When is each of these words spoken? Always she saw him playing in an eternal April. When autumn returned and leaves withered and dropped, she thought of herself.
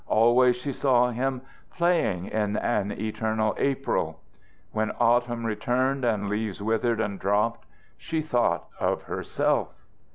Always 0.07 0.55
she 0.55 0.73
saw 0.73 1.11
him 1.11 1.41
playing 1.69 2.25
in 2.29 2.57
an 2.57 2.91
eternal 2.91 3.53
April. 3.59 4.19
When 4.71 4.89
autumn 4.99 5.45
returned 5.45 6.03
and 6.03 6.27
leaves 6.27 6.59
withered 6.59 6.99
and 6.99 7.19
dropped, 7.19 7.67
she 7.99 8.23
thought 8.23 8.65
of 8.79 9.03
herself. 9.03 9.75